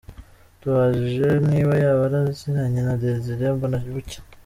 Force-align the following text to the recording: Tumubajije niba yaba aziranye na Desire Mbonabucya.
Tumubajije 0.59 1.27
niba 1.49 1.73
yaba 1.83 2.03
aziranye 2.21 2.79
na 2.87 2.93
Desire 3.01 3.45
Mbonabucya. 3.55 4.19